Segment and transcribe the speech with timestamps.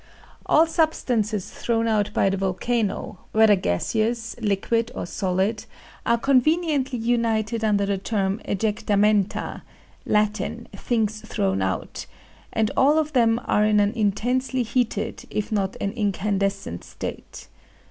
[0.47, 5.65] All substances thrown out by the volcano, whether gaseous, liquid or solid,
[6.07, 9.61] are conveniently united under the term ejectamenta
[10.07, 12.07] (Latin, things thrown out),
[12.51, 17.47] and all of them are in an intensely heated, if not an incandescent state.